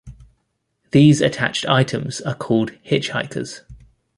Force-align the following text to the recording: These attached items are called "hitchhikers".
These 0.93 1.21
attached 1.21 1.63
items 1.67 2.21
are 2.21 2.33
called 2.33 2.71
"hitchhikers". 2.83 3.61